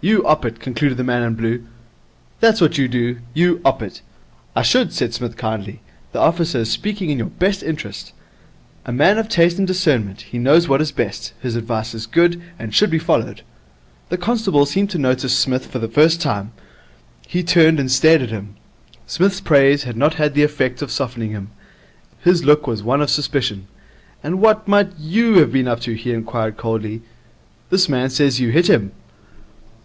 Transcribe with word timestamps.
'You 0.00 0.24
'op 0.24 0.44
it,' 0.44 0.60
concluded 0.60 0.96
the 0.96 1.02
man 1.02 1.24
in 1.24 1.34
blue. 1.34 1.64
'That's 2.38 2.60
what 2.60 2.78
you 2.78 2.86
do. 2.86 3.18
You 3.34 3.60
'op 3.64 3.82
it.' 3.82 4.00
'I 4.54 4.62
should,' 4.62 4.92
said 4.92 5.12
Psmith 5.12 5.36
kindly. 5.36 5.80
'The 6.12 6.20
officer 6.20 6.58
is 6.60 6.70
speaking 6.70 7.10
in 7.10 7.18
your 7.18 7.26
best 7.26 7.64
interests. 7.64 8.12
A 8.86 8.92
man 8.92 9.18
of 9.18 9.28
taste 9.28 9.58
and 9.58 9.66
discernment, 9.66 10.20
he 10.20 10.38
knows 10.38 10.68
what 10.68 10.80
is 10.80 10.92
best. 10.92 11.32
His 11.42 11.56
advice 11.56 11.94
is 11.94 12.06
good, 12.06 12.40
and 12.60 12.72
should 12.72 12.90
be 12.90 13.00
followed.' 13.00 13.42
The 14.08 14.16
constable 14.16 14.66
seemed 14.66 14.88
to 14.90 14.98
notice 14.98 15.36
Psmith 15.36 15.66
for 15.66 15.80
the 15.80 15.88
first 15.88 16.22
time. 16.22 16.52
He 17.26 17.42
turned 17.42 17.80
and 17.80 17.90
stared 17.90 18.22
at 18.22 18.30
him. 18.30 18.54
Psmith's 19.08 19.40
praise 19.40 19.82
had 19.82 19.96
not 19.96 20.14
had 20.14 20.34
the 20.34 20.44
effect 20.44 20.80
of 20.80 20.92
softening 20.92 21.32
him. 21.32 21.48
His 22.22 22.44
look 22.44 22.68
was 22.68 22.84
one 22.84 23.00
of 23.02 23.10
suspicion. 23.10 23.66
'And 24.22 24.40
what 24.40 24.68
might 24.68 24.92
you 24.96 25.40
have 25.40 25.50
been 25.50 25.66
up 25.66 25.80
to?' 25.80 25.94
he 25.94 26.12
inquired 26.12 26.56
coldly. 26.56 27.02
'This 27.70 27.88
man 27.88 28.10
says 28.10 28.38
you 28.38 28.50
hit 28.50 28.70
him.' 28.70 28.92